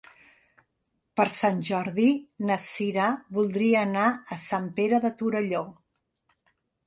[1.19, 2.05] Per Sant Jordi
[2.51, 3.09] na Cira
[3.39, 5.63] voldria anar a Sant Pere de Torelló.